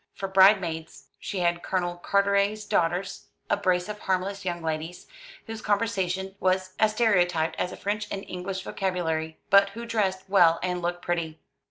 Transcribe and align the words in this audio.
For 0.15 0.27
bride 0.27 0.59
maids 0.59 1.09
she 1.19 1.41
had 1.41 1.61
Colonel 1.61 1.95
Carteret's 1.97 2.65
daughters, 2.65 3.27
a 3.51 3.55
brace 3.55 3.87
of 3.87 3.99
harmless 3.99 4.43
young 4.43 4.63
ladies, 4.63 5.05
whose 5.45 5.61
conversation 5.61 6.33
was 6.39 6.73
as 6.79 6.93
stereotyped 6.93 7.55
as 7.59 7.71
a 7.71 7.77
French 7.77 8.07
and 8.09 8.25
English 8.27 8.63
vocabulary, 8.63 9.37
but 9.51 9.69
who 9.77 9.85
dressed 9.85 10.27
well 10.27 10.59
and 10.63 10.81
looked 10.81 11.03
pretty. 11.03 11.39